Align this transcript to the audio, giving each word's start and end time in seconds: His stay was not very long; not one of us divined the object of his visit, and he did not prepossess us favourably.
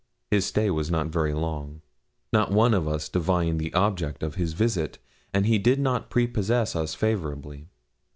His 0.31 0.47
stay 0.47 0.71
was 0.71 0.89
not 0.89 1.09
very 1.09 1.31
long; 1.31 1.81
not 2.33 2.51
one 2.51 2.73
of 2.73 2.87
us 2.87 3.07
divined 3.07 3.59
the 3.59 3.71
object 3.75 4.23
of 4.23 4.33
his 4.33 4.53
visit, 4.53 4.97
and 5.31 5.45
he 5.45 5.59
did 5.59 5.79
not 5.79 6.09
prepossess 6.09 6.75
us 6.75 6.95
favourably. 6.95 7.67